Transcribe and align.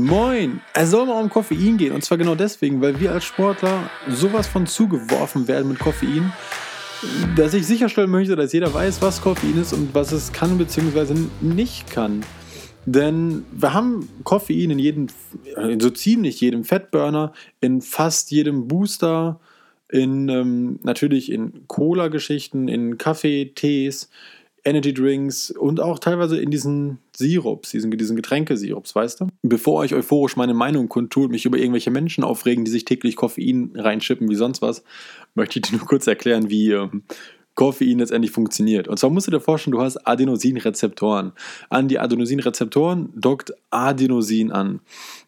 Moin! 0.00 0.62
Es 0.72 0.90
soll 0.90 1.04
mal 1.04 1.22
um 1.22 1.28
Koffein 1.28 1.76
gehen. 1.76 1.92
Und 1.92 2.02
zwar 2.02 2.16
genau 2.16 2.34
deswegen, 2.34 2.80
weil 2.80 2.98
wir 3.00 3.12
als 3.12 3.24
Sportler 3.24 3.90
sowas 4.08 4.46
von 4.46 4.66
zugeworfen 4.66 5.46
werden 5.46 5.68
mit 5.68 5.78
Koffein, 5.78 6.32
dass 7.36 7.52
ich 7.52 7.66
sicherstellen 7.66 8.10
möchte, 8.10 8.34
dass 8.34 8.52
jeder 8.52 8.72
weiß, 8.72 9.02
was 9.02 9.20
Koffein 9.20 9.60
ist 9.60 9.74
und 9.74 9.94
was 9.94 10.12
es 10.12 10.32
kann 10.32 10.56
bzw. 10.56 11.14
nicht 11.42 11.90
kann. 11.90 12.24
Denn 12.86 13.44
wir 13.52 13.74
haben 13.74 14.08
Koffein 14.24 14.70
in 14.70 14.78
jedem, 14.78 15.08
in 15.56 15.80
so 15.80 15.90
ziemlich 15.90 16.40
jedem 16.40 16.64
Fettburner, 16.64 17.34
in 17.60 17.82
fast 17.82 18.30
jedem 18.30 18.68
Booster, 18.68 19.38
in 19.90 20.30
ähm, 20.30 20.78
natürlich 20.82 21.30
in 21.30 21.66
Cola-Geschichten, 21.68 22.68
in 22.68 22.96
Kaffee, 22.96 23.52
Tees, 23.54 24.08
Energy 24.64 24.92
Drinks 24.94 25.50
und 25.50 25.80
auch 25.80 25.98
teilweise 25.98 26.40
in 26.40 26.50
diesen 26.50 26.98
Sirups, 27.16 27.70
diesen, 27.70 27.90
diesen 27.90 28.16
Getränkesirups, 28.16 28.94
weißt 28.94 29.20
du? 29.20 29.28
Bevor 29.42 29.76
euch 29.76 29.94
euphorisch 29.94 30.36
meine 30.36 30.54
Meinung 30.54 30.88
kundtut, 30.88 31.30
mich 31.30 31.44
über 31.44 31.58
irgendwelche 31.58 31.90
Menschen 31.90 32.24
aufregen, 32.24 32.64
die 32.64 32.70
sich 32.70 32.84
täglich 32.84 33.16
Koffein 33.16 33.72
reinschippen 33.74 34.28
wie 34.28 34.36
sonst 34.36 34.62
was, 34.62 34.82
möchte 35.34 35.58
ich 35.58 35.62
dir 35.62 35.76
nur 35.76 35.86
kurz 35.86 36.06
erklären, 36.06 36.50
wie 36.50 36.72
ähm, 36.72 37.02
Koffein 37.54 37.98
letztendlich 37.98 38.30
funktioniert. 38.32 38.88
Und 38.88 38.98
zwar 38.98 39.10
musst 39.10 39.26
du 39.26 39.30
dir 39.30 39.40
vorstellen, 39.40 39.72
du 39.72 39.82
hast 39.82 39.98
Adenosinrezeptoren. 40.06 41.32
An 41.68 41.88
die 41.88 41.98
Adenosinrezeptoren 41.98 43.10
dockt 43.14 43.52
Adenosin 43.70 44.50
an. 44.52 44.80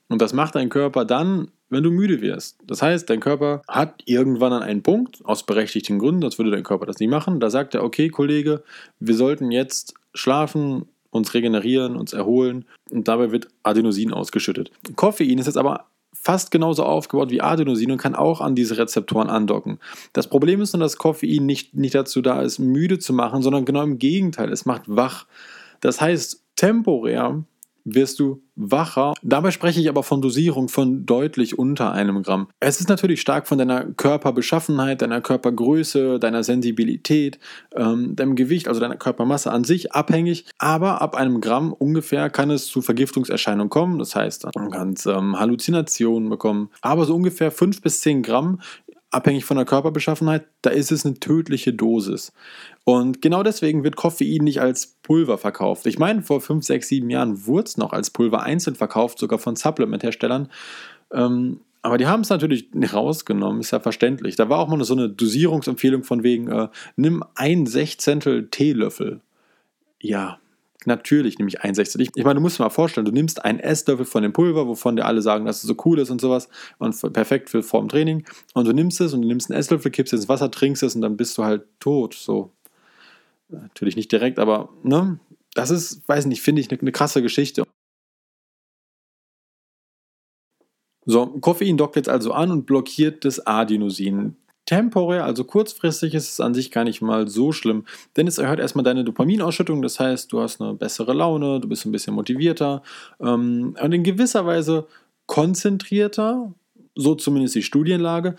Und 0.09 0.23
das 0.23 0.33
macht 0.33 0.55
dein 0.55 0.69
Körper 0.69 1.05
dann, 1.05 1.49
wenn 1.73 1.83
du 1.83 1.91
müde 1.91 2.21
wirst. 2.21 2.59
Das 2.67 2.83
heißt, 2.83 3.09
dein 3.09 3.21
Körper 3.21 3.63
hat 3.67 4.03
irgendwann 4.05 4.53
an 4.53 4.63
einen 4.63 4.83
Punkt, 4.83 5.25
aus 5.25 5.45
berechtigten 5.45 5.99
Gründen, 5.99 6.21
sonst 6.21 6.39
würde 6.39 6.51
dein 6.51 6.63
Körper 6.63 6.87
das 6.87 6.99
nicht 6.99 7.11
machen, 7.11 7.41
da 7.41 7.51
sagt 7.51 7.75
er, 7.75 7.83
okay, 7.83 8.11
Kollege, 8.11 8.63
wir 9.01 9.15
sollten 9.15 9.51
jetzt 9.51 9.95
schlafen, 10.15 10.85
uns 11.11 11.35
regenerieren, 11.35 11.97
uns 11.97 12.13
erholen 12.13 12.67
und 12.91 13.09
dabei 13.09 13.33
wird 13.33 13.49
Adenosin 13.63 14.13
ausgeschüttet. 14.13 14.71
Koffein 14.97 15.39
ist 15.39 15.47
jetzt 15.47 15.59
aber 15.59 15.87
fast 16.13 16.51
genauso 16.51 16.85
aufgebaut 16.85 17.31
wie 17.31 17.41
Adenosin 17.41 17.91
und 17.91 17.99
kann 17.99 18.15
auch 18.15 18.41
an 18.41 18.55
diese 18.55 18.77
Rezeptoren 18.79 19.29
andocken. 19.29 19.79
Das 20.13 20.29
Problem 20.29 20.61
ist 20.61 20.73
nur, 20.75 20.81
dass 20.81 20.97
Koffein 20.97 21.47
nicht, 21.47 21.75
nicht 21.75 21.95
dazu 21.95 22.21
da 22.21 22.43
ist, 22.43 22.59
müde 22.59 22.99
zu 22.99 23.13
machen, 23.13 23.43
sondern 23.43 23.65
genau 23.65 23.83
im 23.83 23.99
Gegenteil, 23.99 24.53
es 24.53 24.67
macht 24.67 24.83
wach. 24.87 25.27
Das 25.81 26.01
heißt, 26.01 26.43
temporär 26.57 27.45
wirst 27.85 28.21
du 28.21 28.43
wacher. 28.55 29.15
Dabei 29.23 29.51
spreche 29.51 29.81
ich 29.81 29.89
aber 29.89 30.03
von 30.03 30.21
Dosierung 30.21 30.69
von 30.69 31.07
deutlich 31.07 31.59
unter 31.59 31.93
einem 31.93 32.23
Gramm. 32.23 32.49
Es 32.61 32.81
ist 32.81 32.89
natürlich 32.89 33.21
stark 33.21 33.47
von 33.47 33.59
deiner 33.59 33.85
Körperbeschaffenheit, 33.85 35.03
deiner 35.03 35.21
Körpergröße, 35.21 36.19
deiner 36.19 36.43
Sensibilität, 36.43 37.39
ähm, 37.75 38.15
deinem 38.15 38.37
Gewicht, 38.37 38.69
also 38.69 38.81
deiner 38.81 38.97
Körpermasse 38.97 39.51
an 39.51 39.65
sich 39.65 39.93
abhängig. 39.93 40.45
Aber 40.59 41.01
ab 41.01 41.17
einem 41.17 41.41
Gramm 41.41 41.73
ungefähr 41.73 42.31
kann 42.31 42.51
es 42.51 42.67
zu 42.67 42.83
Vergiftungserscheinungen 42.83 43.71
kommen. 43.71 43.99
Das 43.99 44.15
heißt, 44.15 44.47
man 44.55 44.71
kann 44.71 44.95
ähm, 45.07 45.39
Halluzinationen 45.39 46.29
bekommen. 46.29 46.69
Aber 46.83 47.05
so 47.07 47.15
ungefähr 47.15 47.51
5 47.51 47.81
bis 47.81 48.01
10 48.01 48.23
Gramm 48.23 48.61
abhängig 49.13 49.45
von 49.45 49.57
der 49.57 49.67
Körperbeschaffenheit, 49.67 50.47
da 50.63 50.71
ist 50.71 50.91
es 50.91 51.05
eine 51.05 51.21
tödliche 51.21 51.73
Dosis. 51.73 52.33
Und 52.85 53.23
genau 53.23 53.43
deswegen 53.43 53.85
wird 53.85 53.97
Koffein 53.97 54.43
nicht 54.43 54.61
als 54.61 54.97
Pulver 55.03 55.39
verkauft. 55.39 55.87
Ich 55.87 55.99
meine, 55.99 56.23
vor 56.23 56.41
5, 56.41 56.65
6, 56.65 56.89
7 56.89 57.11
Jahren 57.11 57.47
wurde 57.47 57.65
es 57.65 57.77
noch 57.77 57.93
als 57.93 58.11
Pulver 58.11 58.43
einzeln 58.43 58.75
verkauft, 58.75 59.19
sogar 59.19 59.39
von 59.39 59.55
Supplement-Herstellern. 59.55 60.49
Ähm, 61.13 61.61
aber 61.83 61.99
die 61.99 62.07
haben 62.07 62.23
es 62.23 62.31
natürlich 62.31 62.69
rausgenommen, 62.93 63.61
ist 63.61 63.73
ja 63.73 63.81
verständlich. 63.81 64.37
Da 64.37 64.49
war 64.49 64.61
auch 64.61 64.69
mal 64.69 64.83
so 64.85 64.95
eine 64.95 65.09
Dosierungsempfehlung 65.09 66.05
von 66.05 66.23
wegen, 66.23 66.49
äh, 66.49 66.69
nimm 66.97 67.25
ein 67.35 67.67
Sechzehntel 67.67 68.49
Teelöffel. 68.49 69.21
Ja, 70.01 70.39
Natürlich 70.87 71.39
nehme 71.39 71.49
ich 71.49 71.61
ein 71.63 71.75
Sechstel. 71.75 72.01
Ich, 72.01 72.25
meine, 72.25 72.37
du 72.37 72.41
musst 72.41 72.59
dir 72.59 72.65
mal 72.65 72.71
vorstellen, 72.71 73.05
du 73.05 73.13
nimmst 73.13 73.45
einen 73.45 73.61
Esslöffel 73.61 74.05
von 74.05 74.23
dem 74.23 74.33
Pulver, 74.33 74.67
wovon 74.67 74.97
dir 74.97 75.05
alle 75.05 75.23
sagen, 75.23 75.45
dass 75.45 75.57
es 75.57 75.63
so 75.63 75.77
cool 75.85 75.99
ist 75.99 76.11
und 76.11 76.21
sowas 76.21 76.49
und 76.79 77.13
perfekt 77.13 77.51
für 77.51 77.63
vorm 77.63 77.89
Training. 77.89 78.25
Und 78.55 78.67
du 78.67 78.73
nimmst 78.73 79.01
es 79.01 79.13
und 79.13 79.23
du 79.23 79.29
nimmst 79.29 79.51
einen 79.51 79.59
Esslöffel, 79.59 79.91
kippst 79.91 80.13
ins 80.13 80.29
Wasser, 80.29 80.51
trinkst 80.51 80.83
es 80.83 80.95
und 80.95 81.03
dann 81.03 81.17
bist 81.17 81.37
du 81.39 81.45
halt 81.45 81.65
tot. 81.81 82.15
So. 82.15 82.51
Natürlich 83.49 83.97
nicht 83.97 84.11
direkt, 84.11 84.39
aber 84.39 84.71
ne? 84.83 85.19
Das 85.55 85.71
ist, 85.71 86.09
weiß 86.09 86.27
nicht, 86.27 86.41
finde 86.41 86.63
ich 86.63 86.71
eine, 86.71 86.81
eine 86.81 86.93
krasse 86.93 87.21
Geschichte. 87.21 87.65
So, 91.05 91.27
Koffein 91.27 91.77
dockt 91.77 91.97
jetzt 91.97 92.09
also 92.09 92.33
an 92.33 92.51
und 92.51 92.65
blockiert 92.65 93.25
das 93.25 93.45
Adenosin 93.45 94.37
temporär, 94.73 95.27
also 95.27 95.45
kurzfristig 95.45 96.15
ist 96.15 96.33
es 96.33 96.41
an 96.41 96.55
sich 96.55 96.71
gar 96.71 96.85
nicht 96.85 97.03
mal 97.03 97.29
so 97.29 97.53
schlimm, 97.53 97.85
denn 98.17 98.27
es 98.27 98.39
erhöht 98.39 98.59
erstmal 98.59 98.85
deine 98.85 99.05
Dopaminausschüttung, 99.05 99.83
das 99.83 100.01
heißt, 100.01 100.33
du 100.33 100.41
hast 100.41 100.63
eine 100.63 100.73
bessere 100.73 101.13
Laune, 101.13 101.61
du 101.61 101.69
bist 101.69 101.85
ein 101.85 101.93
bisschen 101.93 102.15
motivierter 102.15 102.83
ähm, 103.21 103.77
und 103.79 103.93
in 103.93 104.03
gewisser 104.03 104.47
Weise 104.47 104.87
konzentrierter, 105.27 106.55
so 106.95 107.15
zumindest 107.15 107.55
die 107.55 107.63
Studienlage. 107.63 108.37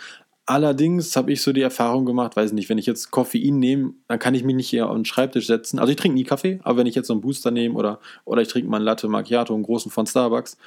Allerdings 0.47 1.15
habe 1.15 1.31
ich 1.31 1.43
so 1.43 1.53
die 1.53 1.61
Erfahrung 1.61 2.03
gemacht, 2.03 2.35
weiß 2.35 2.51
nicht, 2.53 2.67
wenn 2.67 2.79
ich 2.79 2.87
jetzt 2.87 3.11
Koffein 3.11 3.59
nehme, 3.59 3.93
dann 4.07 4.17
kann 4.17 4.33
ich 4.33 4.43
mich 4.43 4.55
nicht 4.55 4.69
hier 4.69 4.89
auf 4.89 4.95
den 4.95 5.05
Schreibtisch 5.05 5.45
setzen. 5.45 5.77
Also 5.77 5.91
ich 5.91 5.97
trinke 5.97 6.15
nie 6.15 6.23
Kaffee, 6.23 6.59
aber 6.63 6.79
wenn 6.79 6.87
ich 6.87 6.95
jetzt 6.95 7.07
so 7.07 7.13
einen 7.13 7.21
Booster 7.21 7.51
nehme 7.51 7.75
oder, 7.75 7.99
oder 8.25 8.41
ich 8.41 8.47
trinke 8.47 8.69
mal 8.69 8.77
einen 8.77 8.85
Latte 8.85 9.07
Macchiato, 9.07 9.53
einen 9.53 9.63
großen 9.63 9.91
von 9.91 10.07
Starbucks 10.07 10.57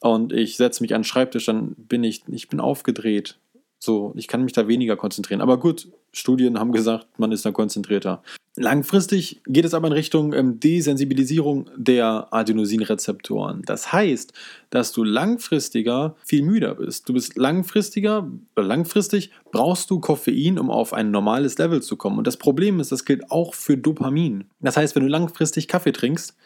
und 0.00 0.32
ich 0.32 0.56
setze 0.56 0.82
mich 0.82 0.94
an 0.94 1.02
den 1.02 1.04
Schreibtisch, 1.04 1.44
dann 1.44 1.74
bin 1.76 2.04
ich, 2.04 2.22
ich 2.28 2.48
bin 2.48 2.58
aufgedreht 2.58 3.36
so, 3.82 4.12
ich 4.14 4.28
kann 4.28 4.44
mich 4.44 4.52
da 4.52 4.68
weniger 4.68 4.96
konzentrieren. 4.96 5.40
Aber 5.40 5.58
gut, 5.58 5.88
Studien 6.12 6.58
haben 6.58 6.70
gesagt, 6.70 7.06
man 7.18 7.32
ist 7.32 7.46
da 7.46 7.50
konzentrierter. 7.50 8.22
Langfristig 8.56 9.40
geht 9.46 9.64
es 9.64 9.72
aber 9.72 9.86
in 9.86 9.94
Richtung 9.94 10.34
ähm, 10.34 10.60
Desensibilisierung 10.60 11.70
der 11.76 12.28
Adenosinrezeptoren. 12.30 13.62
Das 13.64 13.90
heißt, 13.92 14.34
dass 14.68 14.92
du 14.92 15.02
langfristiger 15.02 16.16
viel 16.24 16.42
müder 16.42 16.74
bist. 16.74 17.08
Du 17.08 17.14
bist 17.14 17.38
langfristiger, 17.38 18.30
äh, 18.56 18.60
langfristig 18.60 19.30
brauchst 19.50 19.88
du 19.90 19.98
Koffein, 19.98 20.58
um 20.58 20.68
auf 20.68 20.92
ein 20.92 21.10
normales 21.10 21.56
Level 21.56 21.80
zu 21.80 21.96
kommen. 21.96 22.18
Und 22.18 22.26
das 22.26 22.36
Problem 22.36 22.80
ist, 22.80 22.92
das 22.92 23.06
gilt 23.06 23.30
auch 23.30 23.54
für 23.54 23.78
Dopamin. 23.78 24.44
Das 24.60 24.76
heißt, 24.76 24.94
wenn 24.94 25.04
du 25.04 25.08
langfristig 25.08 25.68
Kaffee 25.68 25.92
trinkst, 25.92 26.36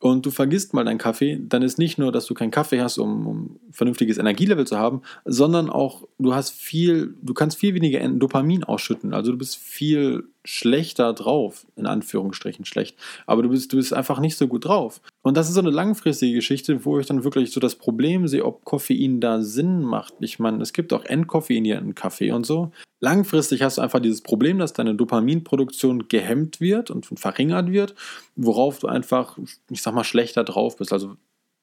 und 0.00 0.24
du 0.24 0.30
vergisst 0.30 0.72
mal 0.72 0.84
deinen 0.84 0.98
Kaffee, 0.98 1.38
dann 1.46 1.62
ist 1.62 1.78
nicht 1.78 1.98
nur, 1.98 2.10
dass 2.10 2.24
du 2.24 2.32
keinen 2.32 2.50
Kaffee 2.50 2.80
hast, 2.80 2.96
um, 2.96 3.26
um 3.26 3.60
vernünftiges 3.70 4.16
Energielevel 4.16 4.66
zu 4.66 4.78
haben, 4.78 5.02
sondern 5.26 5.68
auch 5.68 6.08
du 6.18 6.34
hast 6.34 6.52
viel, 6.52 7.14
du 7.20 7.34
kannst 7.34 7.58
viel 7.58 7.74
weniger 7.74 8.06
Dopamin 8.08 8.64
ausschütten. 8.64 9.12
Also 9.12 9.30
du 9.30 9.36
bist 9.36 9.56
viel 9.56 10.24
schlechter 10.42 11.12
drauf, 11.12 11.66
in 11.76 11.86
Anführungsstrichen 11.86 12.64
schlecht. 12.64 12.96
Aber 13.26 13.42
du 13.42 13.50
bist, 13.50 13.74
du 13.74 13.76
bist 13.76 13.92
einfach 13.92 14.20
nicht 14.20 14.38
so 14.38 14.48
gut 14.48 14.64
drauf. 14.64 15.02
Und 15.20 15.36
das 15.36 15.48
ist 15.48 15.54
so 15.54 15.60
eine 15.60 15.70
langfristige 15.70 16.34
Geschichte, 16.34 16.86
wo 16.86 16.98
ich 16.98 17.06
dann 17.06 17.22
wirklich 17.22 17.52
so 17.52 17.60
das 17.60 17.74
Problem 17.74 18.26
sehe, 18.26 18.46
ob 18.46 18.64
Koffein 18.64 19.20
da 19.20 19.42
Sinn 19.42 19.82
macht. 19.82 20.14
Ich 20.20 20.38
meine, 20.38 20.62
es 20.62 20.72
gibt 20.72 20.94
auch 20.94 21.04
entkoffeinierten 21.04 21.94
Kaffee 21.94 22.32
und 22.32 22.46
so. 22.46 22.72
Langfristig 23.00 23.62
hast 23.62 23.78
du 23.78 23.82
einfach 23.82 24.00
dieses 24.00 24.20
Problem, 24.20 24.58
dass 24.58 24.74
deine 24.74 24.94
Dopaminproduktion 24.94 26.08
gehemmt 26.08 26.60
wird 26.60 26.90
und 26.90 27.06
verringert 27.18 27.72
wird, 27.72 27.94
worauf 28.36 28.78
du 28.78 28.88
einfach, 28.88 29.38
ich 29.70 29.80
sag 29.80 29.94
mal, 29.94 30.04
schlechter 30.04 30.44
drauf 30.44 30.76
bist. 30.76 30.92
Also 30.92 31.16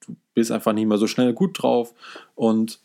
du 0.06 0.16
bist 0.34 0.52
einfach 0.52 0.74
nicht 0.74 0.88
mehr 0.88 0.98
so 0.98 1.06
schnell 1.06 1.34
gut 1.34 1.62
drauf. 1.62 1.94
Und 2.34 2.80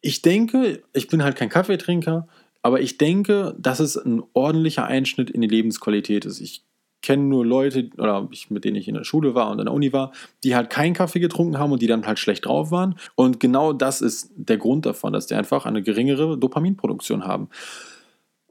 ich 0.00 0.22
denke, 0.22 0.82
ich 0.94 1.08
bin 1.08 1.22
halt 1.22 1.36
kein 1.36 1.50
Kaffeetrinker, 1.50 2.26
aber 2.62 2.80
ich 2.80 2.96
denke, 2.96 3.54
dass 3.58 3.80
es 3.80 3.96
ein 3.96 4.22
ordentlicher 4.32 4.86
Einschnitt 4.86 5.28
in 5.30 5.42
die 5.42 5.48
Lebensqualität 5.48 6.24
ist. 6.24 6.40
Ich 6.40 6.64
kenne 7.02 7.24
nur 7.24 7.46
Leute, 7.46 7.90
oder 7.96 8.28
ich, 8.30 8.50
mit 8.50 8.64
denen 8.64 8.76
ich 8.76 8.88
in 8.88 8.94
der 8.94 9.04
Schule 9.04 9.34
war 9.34 9.50
und 9.50 9.58
in 9.58 9.66
der 9.66 9.74
Uni 9.74 9.92
war, 9.92 10.12
die 10.44 10.54
halt 10.54 10.70
keinen 10.70 10.94
Kaffee 10.94 11.20
getrunken 11.20 11.58
haben 11.58 11.72
und 11.72 11.82
die 11.82 11.86
dann 11.86 12.06
halt 12.06 12.18
schlecht 12.18 12.46
drauf 12.46 12.70
waren. 12.70 12.96
Und 13.14 13.40
genau 13.40 13.72
das 13.72 14.00
ist 14.00 14.30
der 14.36 14.58
Grund 14.58 14.86
davon, 14.86 15.12
dass 15.12 15.26
die 15.26 15.34
einfach 15.34 15.66
eine 15.66 15.82
geringere 15.82 16.36
Dopaminproduktion 16.36 17.24
haben. 17.24 17.48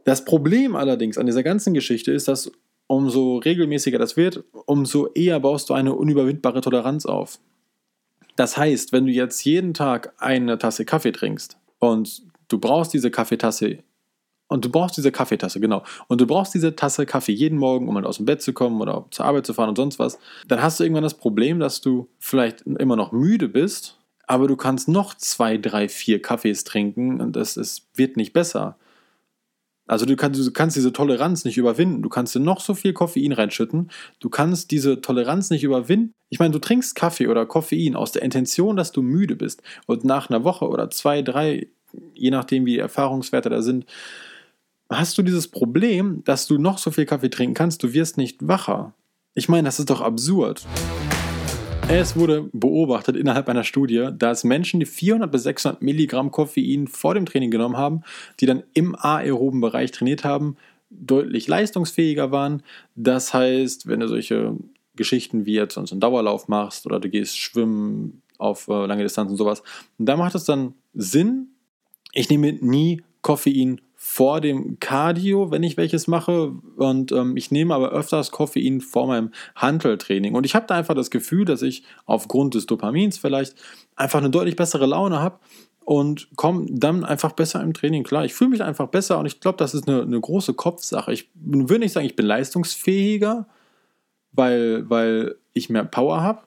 Das 0.04 0.26
Problem 0.26 0.76
allerdings 0.76 1.18
an 1.18 1.26
dieser 1.26 1.44
ganzen 1.44 1.74
Geschichte 1.74 2.12
ist, 2.12 2.28
dass 2.28 2.52
umso 2.88 3.38
regelmäßiger 3.38 4.00
das 4.00 4.18
wird, 4.18 4.44
umso 4.66 5.08
eher 5.14 5.40
baust 5.40 5.70
du 5.70 5.76
eine 5.76 5.94
unüberwindbare 5.94 6.62
Toleranz 6.62 7.06
auf. 7.06 7.40
Das 8.36 8.58
heißt, 8.58 8.94
wenn 8.94 9.06
du 9.06 9.12
jetzt 9.12 9.44
jeden 9.44 9.74
Tag 9.74 10.14
eine 10.18 10.58
Tasse 10.58 10.86
Kaffee 10.86 11.12
trinkst 11.12 11.58
und 11.78 12.24
du 12.48 12.58
brauchst 12.58 12.94
diese 12.94 13.12
Kaffeetasse 13.12 13.80
und 14.50 14.66
du 14.66 14.70
brauchst 14.70 14.98
diese 14.98 15.12
Kaffeetasse, 15.12 15.60
genau. 15.60 15.84
Und 16.08 16.20
du 16.20 16.28
brauchst 16.28 16.54
diese 16.54 16.76
Tasse 16.76 17.06
Kaffee 17.06 17.32
jeden 17.32 17.58
Morgen, 17.58 17.88
um 17.88 17.96
halt 17.96 18.06
aus 18.06 18.18
dem 18.18 18.26
Bett 18.26 18.42
zu 18.42 18.52
kommen 18.52 18.82
oder 18.82 19.06
zur 19.12 19.26
Arbeit 19.26 19.46
zu 19.46 19.54
fahren 19.54 19.70
und 19.70 19.78
sonst 19.78 20.00
was. 20.00 20.20
Dann 20.48 20.62
hast 20.62 20.80
du 20.80 20.84
irgendwann 20.84 21.04
das 21.04 21.14
Problem, 21.14 21.60
dass 21.60 21.80
du 21.80 22.10
vielleicht 22.18 22.64
immer 22.64 22.96
noch 22.96 23.12
müde 23.12 23.48
bist, 23.48 23.98
aber 24.28 24.48
du 24.48 24.58
kannst 24.58 24.90
noch 24.90 25.14
zwei, 25.16 25.58
drei, 25.58 25.88
vier 25.88 26.22
Kaffees 26.22 26.64
trinken 26.64 27.22
und 27.22 27.38
es, 27.38 27.58
es 27.58 27.88
wird 27.96 28.18
nicht 28.18 28.34
besser. 28.34 28.76
Also 29.86 30.06
du 30.06 30.16
kannst, 30.16 30.40
du 30.40 30.52
kannst 30.52 30.76
diese 30.76 30.94
Toleranz 30.94 31.46
nicht 31.46 31.58
überwinden. 31.58 32.04
Du 32.04 32.10
kannst 32.10 32.36
dir 32.36 32.40
noch 32.40 32.60
so 32.60 32.76
viel 32.76 32.94
Koffein 32.94 33.32
reinschütten. 33.32 33.90
Du 34.20 34.30
kannst 34.30 34.70
diese 34.70 35.02
Toleranz 35.02 35.50
nicht 35.50 35.64
überwinden. 35.64 36.14
Ich 36.30 36.38
meine, 36.38 36.52
du 36.52 36.60
trinkst 36.60 36.96
Kaffee 36.96 37.28
oder 37.28 37.48
Koffein 37.48 37.96
aus 37.96 38.12
der 38.12 38.22
Intention, 38.22 38.76
dass 38.76 38.92
du 38.92 39.02
müde 39.02 39.36
bist. 39.36 39.64
Und 39.88 40.04
nach 40.04 40.30
einer 40.30 40.44
Woche 40.44 40.68
oder 40.68 40.92
zwei, 40.92 41.24
drei, 41.24 41.68
je 42.14 42.30
nachdem 42.30 42.68
wie 42.68 42.74
die 42.74 42.80
Erfahrungswerte 42.80 43.50
da 43.50 43.64
sind, 43.64 43.88
hast 44.90 45.18
du 45.18 45.22
dieses 45.22 45.48
Problem, 45.48 46.24
dass 46.26 46.48
du 46.48 46.58
noch 46.58 46.78
so 46.78 46.92
viel 46.92 47.06
Kaffee 47.06 47.30
trinken 47.30 47.54
kannst, 47.54 47.84
du 47.84 47.94
wirst 47.94 48.18
nicht 48.18 48.48
wacher. 48.48 48.94
Ich 49.36 49.48
meine, 49.48 49.68
das 49.68 49.80
ist 49.80 49.90
doch 49.90 50.02
absurd. 50.02 50.66
Es 51.88 52.16
wurde 52.16 52.50
beobachtet 52.54 53.16
innerhalb 53.16 53.50
einer 53.50 53.64
Studie, 53.64 54.10
dass 54.16 54.44
Menschen, 54.44 54.80
die 54.80 54.86
400 54.86 55.32
bis 55.32 55.44
600 55.44 55.82
Milligramm 55.82 56.32
Koffein 56.32 56.88
vor 56.88 57.16
dem 57.16 57.26
Training 57.26 57.50
genommen 57.50 57.78
haben, 57.78 58.02
die 58.40 58.46
dann 58.46 58.64
im 58.74 58.96
aeroben 58.96 59.62
Bereich 59.62 59.92
trainiert 59.92 60.24
haben, 60.24 60.58
deutlich 60.92 61.48
leistungsfähiger 61.48 62.32
waren. 62.32 62.62
Das 62.96 63.34
heißt, 63.34 63.88
wenn 63.88 64.02
du 64.02 64.08
solche 64.08 64.56
Geschichten 64.96 65.46
wie 65.46 65.54
jetzt 65.54 65.78
einen 65.78 66.00
Dauerlauf 66.00 66.48
machst 66.48 66.86
oder 66.86 67.00
du 67.00 67.10
gehst 67.10 67.40
schwimmen 67.40 68.22
auf 68.38 68.68
äh, 68.68 68.86
lange 68.86 69.04
Distanz 69.04 69.32
und 69.32 69.38
sowas, 69.38 69.64
da 69.98 70.16
macht 70.16 70.36
es 70.36 70.44
dann 70.44 70.74
Sinn. 70.94 71.50
Ich 72.14 72.30
nehme 72.30 72.54
nie 72.54 73.02
Koffein 73.22 73.82
vor 74.02 74.40
dem 74.40 74.80
Cardio, 74.80 75.52
wenn 75.52 75.62
ich 75.62 75.76
welches 75.76 76.08
mache. 76.08 76.54
Und 76.78 77.12
ähm, 77.12 77.36
ich 77.36 77.52
nehme 77.52 77.76
aber 77.76 77.90
öfters 77.90 78.32
Koffein 78.32 78.80
vor 78.80 79.08
meinem 79.08 79.32
Hanteltraining. 79.58 80.36
Und 80.36 80.46
ich 80.46 80.56
habe 80.56 80.66
da 80.68 80.76
einfach 80.76 80.96
das 80.96 81.12
Gefühl, 81.12 81.44
dass 81.44 81.62
ich 81.62 81.84
aufgrund 82.06 82.56
des 82.56 82.66
Dopamins 82.66 83.18
vielleicht 83.18 83.56
einfach 83.98 84.20
eine 84.20 84.30
deutlich 84.30 84.56
bessere 84.56 84.86
Laune 84.86 85.20
habe 85.20 85.40
und 85.84 86.30
komme 86.38 86.68
dann 86.70 87.04
einfach 87.04 87.34
besser 87.34 87.62
im 87.62 87.74
Training 87.74 88.04
klar. 88.06 88.24
Ich 88.24 88.34
fühle 88.34 88.52
mich 88.52 88.64
einfach 88.64 88.88
besser 88.88 89.20
und 89.20 89.26
ich 89.26 89.42
glaube, 89.42 89.58
das 89.58 89.74
ist 89.74 89.90
eine, 89.90 90.02
eine 90.02 90.22
große 90.22 90.54
Kopfsache. 90.54 91.12
Ich 91.12 91.30
würde 91.36 91.80
nicht 91.80 91.92
sagen, 91.92 92.06
ich 92.06 92.16
bin 92.16 92.26
leistungsfähiger, 92.26 93.48
weil, 94.32 94.90
weil 94.90 95.36
ich 95.52 95.70
mehr 95.70 95.84
Power 95.84 96.22
habe, 96.22 96.44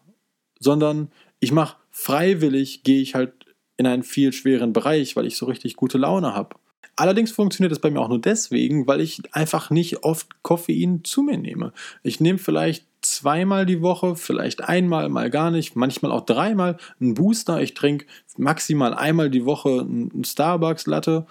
sondern 0.58 1.12
ich 1.38 1.52
mache 1.52 1.76
freiwillig, 1.90 2.82
gehe 2.82 3.02
ich 3.02 3.14
halt 3.14 3.34
in 3.76 3.86
einen 3.86 4.04
viel 4.04 4.32
schweren 4.32 4.72
Bereich, 4.72 5.16
weil 5.16 5.26
ich 5.26 5.36
so 5.36 5.44
richtig 5.44 5.76
gute 5.76 5.98
Laune 5.98 6.34
habe. 6.34 6.56
Allerdings 6.96 7.32
funktioniert 7.32 7.72
das 7.72 7.78
bei 7.78 7.90
mir 7.90 8.00
auch 8.00 8.08
nur 8.08 8.20
deswegen, 8.20 8.86
weil 8.86 9.00
ich 9.00 9.22
einfach 9.32 9.70
nicht 9.70 10.04
oft 10.04 10.42
Koffein 10.42 11.00
zu 11.04 11.22
mir 11.22 11.38
nehme. 11.38 11.72
Ich 12.02 12.20
nehme 12.20 12.38
vielleicht 12.38 12.86
zweimal 13.00 13.66
die 13.66 13.82
Woche, 13.82 14.14
vielleicht 14.14 14.62
einmal, 14.62 15.08
mal 15.08 15.30
gar 15.30 15.50
nicht, 15.50 15.74
manchmal 15.74 16.12
auch 16.12 16.24
dreimal 16.24 16.76
einen 17.00 17.14
Booster. 17.14 17.60
Ich 17.60 17.74
trinke 17.74 18.06
maximal 18.36 18.94
einmal 18.94 19.30
die 19.30 19.44
Woche 19.44 19.80
einen 19.80 20.24
Starbucks-Latte 20.24 21.26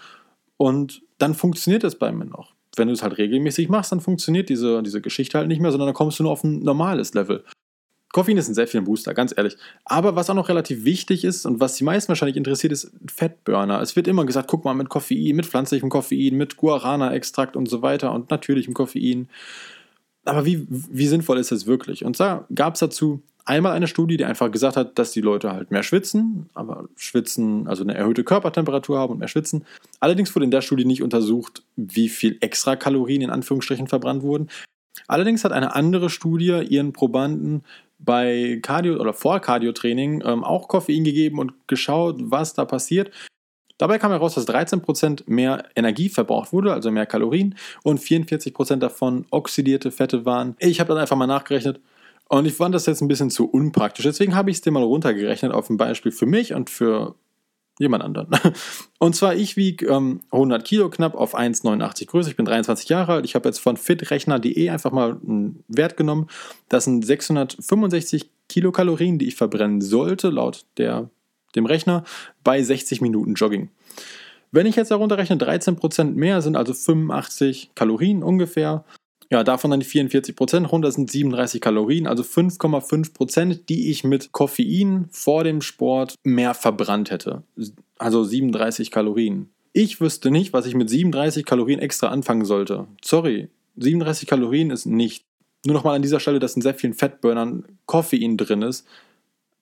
und 0.57 1.01
dann 1.17 1.35
funktioniert 1.35 1.83
das 1.83 1.95
bei 1.95 2.11
mir 2.11 2.25
noch. 2.25 2.53
Wenn 2.75 2.87
du 2.87 2.93
es 2.93 3.03
halt 3.03 3.17
regelmäßig 3.17 3.69
machst, 3.69 3.91
dann 3.91 4.01
funktioniert 4.01 4.49
diese, 4.49 4.81
diese 4.81 5.01
Geschichte 5.01 5.37
halt 5.37 5.47
nicht 5.47 5.61
mehr, 5.61 5.71
sondern 5.71 5.87
dann 5.87 5.95
kommst 5.95 6.19
du 6.19 6.23
nur 6.23 6.31
auf 6.31 6.43
ein 6.43 6.59
normales 6.59 7.13
Level. 7.13 7.43
Koffein 8.11 8.37
ist 8.37 8.49
ein 8.49 8.53
sehr 8.53 8.67
viel 8.67 8.81
Booster, 8.81 9.13
ganz 9.13 9.33
ehrlich. 9.35 9.57
Aber 9.85 10.15
was 10.15 10.29
auch 10.29 10.35
noch 10.35 10.49
relativ 10.49 10.83
wichtig 10.83 11.23
ist 11.23 11.45
und 11.45 11.59
was 11.59 11.75
die 11.75 11.83
meisten 11.83 12.09
wahrscheinlich 12.09 12.37
interessiert, 12.37 12.73
ist 12.73 12.91
Fettburner. 13.07 13.81
Es 13.81 13.95
wird 13.95 14.07
immer 14.07 14.25
gesagt, 14.25 14.49
guck 14.49 14.65
mal, 14.65 14.73
mit 14.73 14.89
Koffein, 14.89 15.35
mit 15.35 15.45
pflanzlichem 15.45 15.89
Koffein, 15.89 16.35
mit 16.35 16.57
Guarana-Extrakt 16.57 17.55
und 17.55 17.69
so 17.69 17.81
weiter 17.81 18.11
und 18.13 18.29
natürlichem 18.29 18.73
Koffein. 18.73 19.29
Aber 20.25 20.45
wie, 20.45 20.67
wie 20.69 21.07
sinnvoll 21.07 21.39
ist 21.39 21.51
es 21.51 21.65
wirklich? 21.65 22.05
Und 22.05 22.19
da 22.19 22.45
gab 22.53 22.75
es 22.75 22.81
dazu 22.81 23.21
einmal 23.45 23.73
eine 23.73 23.87
Studie, 23.87 24.17
die 24.17 24.25
einfach 24.25 24.51
gesagt 24.51 24.77
hat, 24.77 24.99
dass 24.99 25.11
die 25.11 25.21
Leute 25.21 25.51
halt 25.51 25.71
mehr 25.71 25.83
schwitzen, 25.83 26.49
aber 26.53 26.85
schwitzen, 26.95 27.67
also 27.67 27.83
eine 27.83 27.95
erhöhte 27.95 28.23
Körpertemperatur 28.23 28.99
haben 28.99 29.13
und 29.13 29.19
mehr 29.19 29.27
schwitzen. 29.27 29.65
Allerdings 29.99 30.35
wurde 30.35 30.45
in 30.45 30.51
der 30.51 30.61
Studie 30.61 30.85
nicht 30.85 31.01
untersucht, 31.01 31.63
wie 31.75 32.09
viel 32.09 32.37
extra 32.41 32.75
Kalorien 32.75 33.21
in 33.21 33.29
Anführungsstrichen 33.29 33.87
verbrannt 33.87 34.21
wurden. 34.23 34.49
Allerdings 35.07 35.43
hat 35.43 35.51
eine 35.51 35.75
andere 35.75 36.09
Studie 36.09 36.63
ihren 36.69 36.93
Probanden 36.93 37.63
bei 38.03 38.59
Cardio 38.61 38.99
oder 38.99 39.13
vor 39.13 39.39
Cardio-Training 39.39 40.23
ähm, 40.25 40.43
auch 40.43 40.67
Koffein 40.67 41.03
gegeben 41.03 41.39
und 41.39 41.67
geschaut, 41.67 42.17
was 42.19 42.53
da 42.53 42.65
passiert. 42.65 43.11
Dabei 43.77 43.97
kam 43.97 44.11
heraus, 44.11 44.35
dass 44.35 44.47
13% 44.47 45.23
mehr 45.25 45.65
Energie 45.75 46.09
verbraucht 46.09 46.53
wurde, 46.53 46.71
also 46.71 46.91
mehr 46.91 47.07
Kalorien, 47.07 47.55
und 47.83 47.99
44% 47.99 48.75
davon 48.75 49.25
oxidierte 49.31 49.89
Fette 49.89 50.23
waren. 50.23 50.55
Ich 50.59 50.79
habe 50.79 50.89
dann 50.89 50.99
einfach 50.99 51.17
mal 51.17 51.25
nachgerechnet 51.25 51.79
und 52.29 52.45
ich 52.45 52.53
fand 52.53 52.75
das 52.75 52.85
jetzt 52.85 53.01
ein 53.01 53.07
bisschen 53.07 53.31
zu 53.31 53.49
unpraktisch. 53.49 54.05
Deswegen 54.05 54.35
habe 54.35 54.51
ich 54.51 54.57
es 54.57 54.61
dir 54.61 54.71
mal 54.71 54.83
runtergerechnet 54.83 55.51
auf 55.51 55.69
ein 55.69 55.77
Beispiel 55.77 56.11
für 56.11 56.27
mich 56.27 56.53
und 56.53 56.69
für 56.69 57.15
jemand 57.79 58.03
anderen. 58.03 58.29
Und 58.99 59.15
zwar, 59.15 59.35
ich 59.35 59.57
wiege 59.57 59.87
ähm, 59.87 60.21
100 60.31 60.63
Kilo 60.63 60.89
knapp 60.89 61.15
auf 61.15 61.37
1,89 61.37 62.07
Größe. 62.07 62.29
Ich 62.29 62.35
bin 62.35 62.45
23 62.45 62.89
Jahre 62.89 63.13
alt. 63.13 63.25
Ich 63.25 63.35
habe 63.35 63.49
jetzt 63.49 63.59
von 63.59 63.77
fitrechner.de 63.77 64.69
einfach 64.69 64.91
mal 64.91 65.17
einen 65.25 65.63
Wert 65.67 65.97
genommen. 65.97 66.27
Das 66.69 66.85
sind 66.85 67.05
665 67.05 68.29
Kilokalorien, 68.49 69.17
die 69.17 69.27
ich 69.27 69.35
verbrennen 69.35 69.81
sollte, 69.81 70.29
laut 70.29 70.65
der, 70.77 71.09
dem 71.55 71.65
Rechner, 71.65 72.03
bei 72.43 72.61
60 72.61 73.01
Minuten 73.01 73.35
Jogging. 73.35 73.69
Wenn 74.51 74.65
ich 74.65 74.75
jetzt 74.75 74.91
darunter 74.91 75.17
rechne, 75.17 75.37
13% 75.37 76.11
mehr 76.11 76.41
sind 76.41 76.57
also 76.57 76.73
85 76.73 77.71
Kalorien 77.73 78.21
ungefähr. 78.21 78.83
Ja, 79.31 79.45
davon 79.45 79.71
dann 79.71 79.79
die 79.79 79.85
44 79.85 80.35
Prozent 80.35 80.71
runter 80.71 80.91
sind 80.91 81.09
37 81.09 81.61
Kalorien, 81.61 82.05
also 82.05 82.21
5,5 82.21 83.13
Prozent, 83.13 83.69
die 83.69 83.89
ich 83.89 84.03
mit 84.03 84.33
Koffein 84.33 85.07
vor 85.09 85.45
dem 85.45 85.61
Sport 85.61 86.15
mehr 86.23 86.53
verbrannt 86.53 87.11
hätte. 87.11 87.43
Also 87.97 88.25
37 88.25 88.91
Kalorien. 88.91 89.49
Ich 89.71 90.01
wüsste 90.01 90.31
nicht, 90.31 90.51
was 90.51 90.65
ich 90.65 90.75
mit 90.75 90.89
37 90.89 91.45
Kalorien 91.45 91.79
extra 91.79 92.09
anfangen 92.09 92.43
sollte. 92.43 92.87
Sorry, 93.01 93.47
37 93.77 94.27
Kalorien 94.27 94.69
ist 94.69 94.85
nicht. 94.85 95.23
Nur 95.65 95.75
nochmal 95.75 95.95
an 95.95 96.01
dieser 96.01 96.19
Stelle, 96.19 96.39
dass 96.39 96.57
in 96.57 96.61
sehr 96.61 96.73
vielen 96.73 96.93
Fettburnern 96.93 97.63
Koffein 97.85 98.35
drin 98.35 98.63
ist 98.63 98.85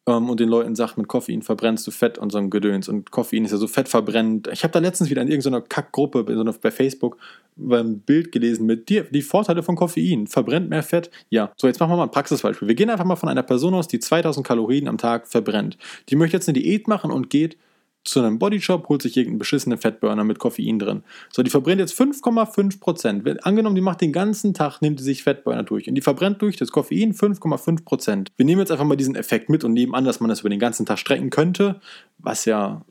ähm, 0.10 0.30
und 0.30 0.40
den 0.40 0.50
Leuten 0.50 0.76
sagt, 0.76 0.98
mit 0.98 1.08
Koffein 1.08 1.44
verbrennst 1.44 1.86
du 1.86 1.92
Fett 1.92 2.18
und 2.18 2.32
so 2.32 2.40
ein 2.40 2.50
Gedöns. 2.50 2.90
Und 2.90 3.12
Koffein 3.12 3.46
ist 3.46 3.52
ja 3.52 3.58
so 3.58 3.68
fettverbrennend. 3.68 4.50
Ich 4.52 4.64
habe 4.64 4.72
da 4.72 4.80
letztens 4.80 5.10
wieder 5.10 5.22
in 5.22 5.28
irgendeiner 5.28 5.62
Kackgruppe 5.62 6.24
bei 6.24 6.72
Facebook 6.72 7.18
ein 7.58 8.00
Bild 8.00 8.32
gelesen 8.32 8.66
mit 8.66 8.90
dir, 8.90 9.04
die 9.04 9.22
Vorteile 9.22 9.62
von 9.62 9.76
Koffein. 9.76 10.28
Verbrennt 10.28 10.70
mehr 10.70 10.84
Fett? 10.84 11.12
Ja. 11.30 11.52
So, 11.58 11.68
jetzt 11.68 11.80
machen 11.80 11.92
wir 11.92 11.98
mal 11.98 12.04
ein 12.04 12.12
Praxisbeispiel. 12.12 12.68
Wir 12.68 12.76
gehen 12.76 12.90
einfach 12.90 13.06
mal 13.06 13.18
von 13.18 13.30
einer 13.30 13.44
Person 13.44 13.74
aus, 13.74 13.88
die 13.88 14.00
2000 14.00 14.46
Kalorien 14.46 14.88
am 14.88 14.98
Tag 14.98 15.28
verbrennt. 15.28 15.78
Die 16.10 16.16
möchte 16.16 16.38
jetzt 16.38 16.50
eine 16.50 16.60
Diät 16.60 16.88
machen 16.88 17.12
und 17.12 17.30
geht 17.30 17.58
zu 18.04 18.20
einem 18.20 18.40
Bodyshop, 18.40 18.88
holt 18.90 19.02
sich 19.02 19.16
irgendeinen 19.18 19.40
beschissenen 19.40 19.78
Fettburner 19.78 20.24
mit 20.24 20.40
Koffein 20.40 20.80
drin. 20.80 21.04
So, 21.32 21.44
die 21.44 21.50
verbrennt 21.50 21.80
jetzt 21.80 22.00
5,5 22.00 22.80
Prozent. 22.80 23.46
Angenommen, 23.46 23.76
die 23.76 23.82
macht 23.82 24.02
den 24.02 24.14
ganzen 24.14 24.54
Tag, 24.54 24.82
nimmt 24.82 25.00
sie 25.00 25.06
sich 25.06 25.24
Fettburner 25.24 25.64
durch 25.64 25.88
und 25.88 25.96
die 25.96 26.02
verbrennt 26.02 26.42
durch 26.42 26.58
das 26.58 26.72
Koffein 26.72 27.14
5,5 27.14 27.84
Prozent. 27.84 28.32
Wir 28.38 28.46
nehmen 28.46 28.60
jetzt 28.60 28.72
einfach 28.72 28.86
mal 28.86 28.96
diesen 28.96 29.16
Effekt 29.16 29.50
mit 29.50 29.64
und 29.64 29.74
nehmen 29.74 29.94
an, 29.94 30.06
dass 30.06 30.20
man 30.20 30.30
das 30.30 30.42
über 30.42 30.50
den 30.50 30.60
ganzen 30.60 30.86
Tag 30.86 31.00
strecken 31.00 31.30
könnte, 31.30 31.82
was 32.18 32.46
ja, 32.46 32.82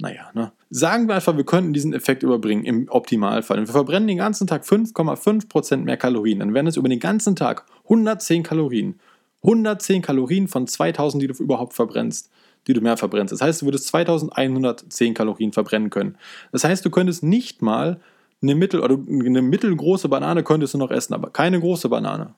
naja, 0.00 0.30
ne. 0.34 0.52
Sagen 0.70 1.08
wir 1.08 1.14
einfach, 1.14 1.36
wir 1.36 1.44
könnten 1.44 1.72
diesen 1.72 1.94
Effekt 1.94 2.22
überbringen 2.22 2.64
im 2.64 2.88
Optimalfall. 2.90 3.58
Und 3.58 3.68
wir 3.68 3.72
verbrennen 3.72 4.06
den 4.06 4.18
ganzen 4.18 4.46
Tag 4.46 4.64
5,5 4.64 5.48
Prozent 5.48 5.84
mehr 5.86 5.96
Kalorien. 5.96 6.40
Dann 6.40 6.52
wären 6.52 6.66
es 6.66 6.76
über 6.76 6.90
den 6.90 7.00
ganzen 7.00 7.36
Tag 7.36 7.64
110 7.84 8.42
Kalorien. 8.42 9.00
110 9.42 10.02
Kalorien 10.02 10.46
von 10.46 10.66
2000, 10.66 11.22
die 11.22 11.28
du 11.28 11.42
überhaupt 11.42 11.72
verbrennst 11.72 12.30
die 12.66 12.72
du 12.72 12.80
mehr 12.80 12.96
verbrennst. 12.96 13.32
Das 13.32 13.40
heißt, 13.40 13.62
du 13.62 13.66
würdest 13.66 13.86
2110 13.88 15.14
Kalorien 15.14 15.52
verbrennen 15.52 15.90
können. 15.90 16.16
Das 16.52 16.64
heißt, 16.64 16.84
du 16.84 16.90
könntest 16.90 17.22
nicht 17.22 17.62
mal 17.62 18.00
eine 18.42 18.54
mittel 18.54 18.80
oder 18.80 18.98
eine 19.08 19.42
mittelgroße 19.42 20.08
Banane 20.08 20.44
könntest 20.44 20.74
du 20.74 20.78
noch 20.78 20.90
essen, 20.90 21.14
aber 21.14 21.30
keine 21.30 21.60
große 21.60 21.88
Banane. 21.88 22.34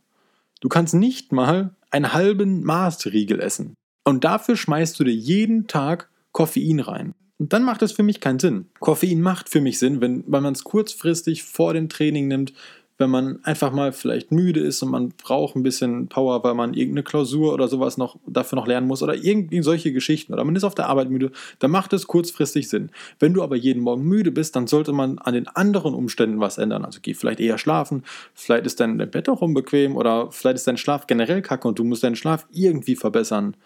Du 0.61 0.69
kannst 0.69 0.95
nicht 0.95 1.33
mal 1.33 1.75
einen 1.91 2.13
halben 2.13 2.63
Maßriegel 2.63 3.41
essen. 3.41 3.75
Und 4.05 4.25
dafür 4.25 4.57
schmeißt 4.57 4.99
du 4.99 5.05
dir 5.05 5.15
jeden 5.15 5.67
Tag 5.67 6.09
Koffein 6.33 6.81
rein. 6.81 7.15
Und 7.39 7.53
dann 7.55 7.65
macht 7.65 7.83
es 7.83 7.93
für 7.93 8.03
mich 8.03 8.21
keinen 8.21 8.39
Sinn. 8.39 8.67
Koffein 8.81 9.21
macht 9.21 9.49
für 9.49 9.61
mich 9.61 9.79
Sinn, 9.79 10.01
wenn, 10.01 10.25
wenn 10.27 10.43
man 10.43 10.53
es 10.53 10.65
kurzfristig 10.65 11.43
vor 11.43 11.73
dem 11.73 11.89
Training 11.89 12.29
nimmt, 12.29 12.53
wenn 13.01 13.11
man 13.11 13.43
einfach 13.45 13.73
mal 13.73 13.93
vielleicht 13.93 14.31
müde 14.31 14.61
ist 14.61 14.83
und 14.83 14.91
man 14.91 15.09
braucht 15.09 15.57
ein 15.57 15.63
bisschen 15.63 16.09
Power, 16.09 16.45
weil 16.45 16.55
man 16.55 16.75
irgendeine 16.75 17.03
Klausur 17.03 17.55
oder 17.55 17.67
sowas 17.67 17.97
noch 17.97 18.17
dafür 18.27 18.57
noch 18.57 18.67
lernen 18.67 18.87
muss 18.87 19.03
oder 19.03 19.15
irgendwie 19.15 19.63
solche 19.63 19.93
Geschichten 19.93 20.35
oder 20.35 20.45
man 20.45 20.55
ist 20.55 20.65
auf 20.65 20.75
der 20.75 20.89
Arbeit 20.89 21.11
müde, 21.11 21.33
dann 21.59 21.71
macht 21.71 21.93
es 21.95 22.07
kurzfristig 22.07 22.69
Sinn. 22.69 22.91
Wenn 23.19 23.33
du 23.33 23.43
aber 23.43 23.57
jeden 23.57 23.83
Morgen 23.83 24.03
müde 24.03 24.31
bist, 24.31 24.55
dann 24.55 24.67
sollte 24.67 24.93
man 24.93 25.19
an 25.19 25.35
den 25.35 25.49
anderen 25.49 25.95
Umständen 25.95 26.41
was 26.41 26.59
ändern. 26.59 26.85
Also 26.85 27.01
geh 27.03 27.15
vielleicht 27.15 27.41
eher 27.41 27.59
schlafen, 27.59 28.05
vielleicht 28.35 28.67
ist 28.67 28.79
dein 28.81 28.99
Bett 28.99 29.29
auch 29.29 29.41
unbequem 29.41 29.97
oder 29.97 30.31
vielleicht 30.31 30.57
ist 30.57 30.67
dein 30.67 30.77
Schlaf 30.77 31.07
generell 31.07 31.43
kacke 31.43 31.67
und 31.67 31.79
du 31.79 31.85
musst 31.85 32.05
deinen 32.05 32.17
Schlaf 32.17 32.47
irgendwie 32.53 32.97
verbessern. 32.97 33.57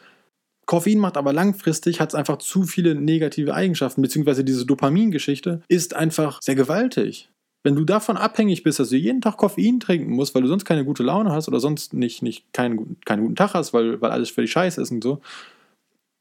Koffein 0.67 0.99
macht 0.99 1.17
aber 1.17 1.33
langfristig, 1.33 2.01
hat 2.01 2.11
es 2.11 2.15
einfach 2.15 2.39
zu 2.39 2.63
viele 2.63 2.95
negative 2.95 3.55
Eigenschaften, 3.55 4.01
beziehungsweise 4.01 4.45
diese 4.45 4.65
Dopamingeschichte 4.65 5.63
ist 5.69 5.95
einfach 5.95 6.41
sehr 6.41 6.55
gewaltig. 6.55 7.29
Wenn 7.65 7.75
du 7.75 7.85
davon 7.85 8.19
abhängig 8.19 8.63
bist, 8.63 8.79
dass 8.79 8.91
du 8.91 8.97
jeden 8.97 9.23
Tag 9.23 9.39
Koffein 9.39 9.81
trinken 9.81 10.13
musst, 10.13 10.35
weil 10.35 10.43
du 10.43 10.49
sonst 10.49 10.67
keine 10.67 10.85
gute 10.85 11.03
Laune 11.03 11.33
hast 11.33 11.49
oder 11.49 11.61
sonst 11.61 11.95
nicht, 11.95 12.23
nicht 12.23 12.53
keinen, 12.53 13.01
keinen 13.07 13.23
guten 13.23 13.37
Tag 13.37 13.55
hast, 13.55 13.73
weil, 13.73 14.01
weil 14.03 14.11
alles 14.11 14.29
für 14.31 14.43
dich 14.43 14.53
scheiße 14.53 14.81
ist 14.83 14.91
und 14.91 15.03
so, 15.03 15.21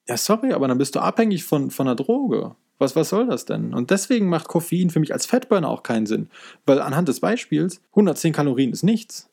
ja, 0.07 0.15
sorry, 0.15 0.53
aber 0.53 0.69
dann 0.69 0.77
bist 0.77 0.95
du 0.95 0.99
abhängig 1.01 1.43
von, 1.43 1.69
von 1.69 1.87
einer 1.87 1.97
Droge. 1.97 2.55
Was, 2.77 2.95
was 2.95 3.09
soll 3.09 3.27
das 3.27 3.45
denn? 3.45 3.73
Und 3.73 3.91
deswegen 3.91 4.29
macht 4.29 4.47
Koffein 4.47 4.89
für 4.89 5.01
mich 5.01 5.13
als 5.13 5.25
Fettburner 5.25 5.69
auch 5.69 5.83
keinen 5.83 6.05
Sinn. 6.05 6.29
Weil 6.65 6.81
anhand 6.81 7.09
des 7.09 7.19
Beispiels, 7.19 7.81
110 7.91 8.33
Kalorien 8.33 8.71
ist 8.71 8.83
nichts. 8.83 9.29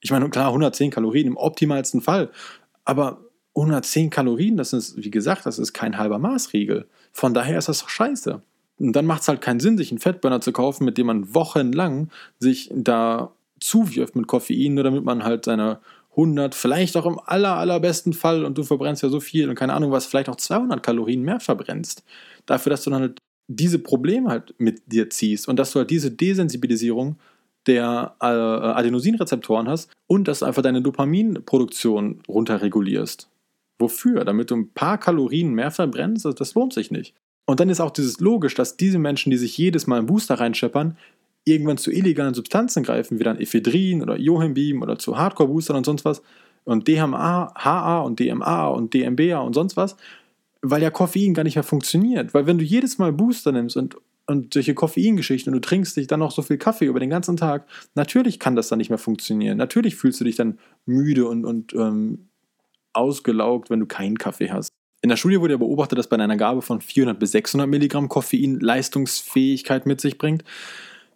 Ich 0.00 0.10
meine, 0.10 0.28
klar, 0.28 0.48
110 0.48 0.90
Kalorien 0.90 1.26
im 1.26 1.36
optimalsten 1.38 2.02
Fall. 2.02 2.30
Aber 2.84 3.24
110 3.54 4.10
Kalorien, 4.10 4.56
das 4.56 4.74
ist, 4.74 4.96
wie 5.02 5.10
gesagt, 5.10 5.46
das 5.46 5.58
ist 5.58 5.72
kein 5.72 5.96
halber 5.96 6.18
Maßriegel. 6.18 6.86
Von 7.12 7.32
daher 7.32 7.58
ist 7.58 7.68
das 7.68 7.80
doch 7.80 7.88
scheiße. 7.88 8.42
Und 8.78 8.94
dann 8.94 9.06
macht 9.06 9.22
es 9.22 9.28
halt 9.28 9.40
keinen 9.40 9.60
Sinn, 9.60 9.78
sich 9.78 9.90
einen 9.90 10.00
Fettburner 10.00 10.40
zu 10.40 10.52
kaufen, 10.52 10.84
mit 10.84 10.98
dem 10.98 11.06
man 11.06 11.34
wochenlang 11.34 12.10
sich 12.38 12.70
da 12.74 13.32
zuwirft 13.60 14.16
mit 14.16 14.26
Koffein, 14.26 14.74
nur 14.74 14.84
damit 14.84 15.04
man 15.04 15.24
halt 15.24 15.44
seine 15.44 15.78
100, 16.10 16.54
vielleicht 16.54 16.96
auch 16.96 17.06
im 17.06 17.18
aller, 17.24 17.56
allerbesten 17.56 18.12
Fall 18.12 18.44
und 18.44 18.56
du 18.56 18.62
verbrennst 18.62 19.02
ja 19.02 19.08
so 19.08 19.20
viel 19.20 19.48
und 19.48 19.56
keine 19.56 19.74
Ahnung 19.74 19.90
was, 19.90 20.06
vielleicht 20.06 20.28
auch 20.28 20.36
200 20.36 20.82
Kalorien 20.82 21.22
mehr 21.22 21.40
verbrennst. 21.40 22.04
Dafür, 22.46 22.70
dass 22.70 22.84
du 22.84 22.90
dann 22.90 23.00
halt 23.00 23.18
diese 23.48 23.78
Probleme 23.78 24.30
halt 24.30 24.54
mit 24.58 24.82
dir 24.86 25.10
ziehst 25.10 25.48
und 25.48 25.58
dass 25.58 25.72
du 25.72 25.80
halt 25.80 25.90
diese 25.90 26.10
Desensibilisierung 26.10 27.16
der 27.66 28.14
äh, 28.20 28.26
Adenosinrezeptoren 28.26 29.68
hast 29.68 29.90
und 30.06 30.28
dass 30.28 30.40
du 30.40 30.46
einfach 30.46 30.62
deine 30.62 30.82
Dopaminproduktion 30.82 32.20
runterregulierst. 32.28 33.28
Wofür? 33.78 34.24
Damit 34.24 34.50
du 34.50 34.56
ein 34.56 34.70
paar 34.72 34.98
Kalorien 34.98 35.52
mehr 35.54 35.70
verbrennst? 35.70 36.24
Das, 36.24 36.34
das 36.34 36.54
lohnt 36.54 36.74
sich 36.74 36.90
nicht. 36.90 37.14
Und 37.46 37.60
dann 37.60 37.68
ist 37.68 37.80
auch 37.80 37.90
dieses 37.90 38.20
logisch, 38.20 38.54
dass 38.54 38.76
diese 38.76 38.98
Menschen, 38.98 39.30
die 39.30 39.36
sich 39.36 39.56
jedes 39.58 39.86
Mal 39.86 39.98
einen 39.98 40.06
Booster 40.06 40.34
reinscheppern, 40.36 40.96
irgendwann 41.44 41.76
zu 41.76 41.90
illegalen 41.90 42.34
Substanzen 42.34 42.82
greifen, 42.82 43.18
wie 43.18 43.24
dann 43.24 43.38
Ephedrin 43.38 44.02
oder 44.02 44.16
Johembeam 44.16 44.82
oder 44.82 44.98
zu 44.98 45.18
Hardcore-Boostern 45.18 45.76
und 45.76 45.84
sonst 45.84 46.04
was 46.04 46.22
und 46.64 46.88
DHA, 46.88 47.52
HA 47.54 48.00
und 48.00 48.18
DMA 48.18 48.68
und 48.68 48.94
DMBA 48.94 49.38
und 49.38 49.52
sonst 49.52 49.76
was, 49.76 49.96
weil 50.62 50.82
ja 50.82 50.90
Koffein 50.90 51.34
gar 51.34 51.44
nicht 51.44 51.56
mehr 51.56 51.62
funktioniert. 51.62 52.32
Weil 52.32 52.46
wenn 52.46 52.58
du 52.58 52.64
jedes 52.64 52.98
Mal 52.98 53.12
Booster 53.12 53.52
nimmst 53.52 53.76
und, 53.76 53.96
und 54.26 54.54
solche 54.54 54.74
Koffeingeschichten 54.74 55.52
und 55.52 55.62
du 55.62 55.68
trinkst 55.68 55.96
dich 55.96 56.06
dann 56.06 56.20
noch 56.20 56.30
so 56.30 56.40
viel 56.40 56.56
Kaffee 56.56 56.86
über 56.86 57.00
den 57.00 57.10
ganzen 57.10 57.36
Tag, 57.36 57.68
natürlich 57.94 58.38
kann 58.38 58.56
das 58.56 58.68
dann 58.68 58.78
nicht 58.78 58.88
mehr 58.88 58.98
funktionieren. 58.98 59.58
Natürlich 59.58 59.96
fühlst 59.96 60.20
du 60.20 60.24
dich 60.24 60.36
dann 60.36 60.58
müde 60.86 61.28
und, 61.28 61.44
und 61.44 61.74
ähm, 61.74 62.28
ausgelaugt, 62.94 63.68
wenn 63.68 63.80
du 63.80 63.86
keinen 63.86 64.16
Kaffee 64.16 64.50
hast. 64.50 64.70
In 65.04 65.10
der 65.10 65.18
Studie 65.18 65.38
wurde 65.38 65.52
ja 65.52 65.58
beobachtet, 65.58 65.98
dass 65.98 66.06
bei 66.06 66.16
einer 66.16 66.38
Gabe 66.38 66.62
von 66.62 66.80
400 66.80 67.18
bis 67.18 67.32
600 67.32 67.68
Milligramm 67.68 68.08
Koffein 68.08 68.58
Leistungsfähigkeit 68.58 69.84
mit 69.84 70.00
sich 70.00 70.16
bringt. 70.16 70.44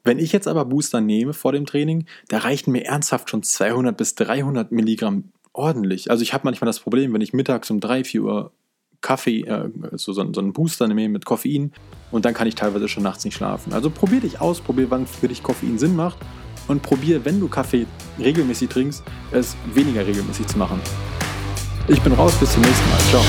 Wenn 0.05 0.19
ich 0.19 0.31
jetzt 0.31 0.47
aber 0.47 0.67
Booster 0.67 1.01
nehme 1.01 1.33
vor 1.33 1.53
dem 1.53 1.65
Training, 1.65 2.05
da 2.29 2.37
reichten 2.37 2.71
mir 2.73 2.85
ernsthaft 2.85 3.31
schon 3.31 3.43
200 3.43 3.97
bis 3.97 4.15
300 4.15 4.73
Milligramm 4.73 5.33
ordentlich. 5.55 6.11
Also 6.11 6.23
ich 6.23 6.35
habe 6.35 6.45
manchmal 6.45 6.67
das 6.67 6.81
Problem, 6.81 7.15
wenn 7.15 7.23
ich 7.23 7.33
mittags 7.33 7.71
um 7.71 7.81
3, 7.81 8.05
4 8.05 8.23
Uhr 8.23 8.53
Kaffee, 9.01 9.41
äh, 9.45 9.71
so, 9.93 10.13
so, 10.13 10.35
so 10.35 10.41
einen 10.43 10.53
Booster 10.53 10.87
nehme 10.87 11.09
mit 11.09 11.25
Koffein 11.25 11.73
und 12.11 12.27
dann 12.27 12.35
kann 12.35 12.47
ich 12.47 12.57
teilweise 12.57 12.89
schon 12.89 13.05
nachts 13.05 13.25
nicht 13.25 13.37
schlafen. 13.37 13.73
Also 13.73 13.89
probier 13.89 14.21
dich 14.21 14.39
aus, 14.39 14.61
probier, 14.61 14.91
wann 14.91 15.07
für 15.07 15.29
dich 15.29 15.43
Koffein 15.43 15.79
Sinn 15.79 15.97
macht 15.97 16.19
und 16.67 16.83
probier, 16.83 17.25
wenn 17.25 17.41
du 17.41 17.49
Kaffee 17.49 17.87
regelmäßig 18.19 18.69
trinkst, 18.69 19.03
es 19.33 19.57
weniger 19.73 20.07
regelmäßig 20.07 20.47
zu 20.47 20.59
machen. 20.59 20.79
Ich 21.91 22.03
bin 22.03 22.13
raus, 22.13 22.35
bis 22.39 22.53
zum 22.53 22.63
nächsten 22.63 22.91
Mal. 22.91 22.99
Ciao. 23.11 23.23